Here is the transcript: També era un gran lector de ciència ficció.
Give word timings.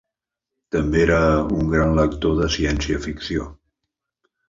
També 0.75 1.03
era 1.03 1.19
un 1.59 1.71
gran 1.75 1.95
lector 2.01 2.43
de 2.43 2.51
ciència 2.59 3.07
ficció. 3.09 3.51